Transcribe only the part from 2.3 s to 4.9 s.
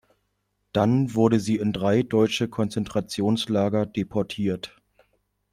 Konzentrationslager deportiert.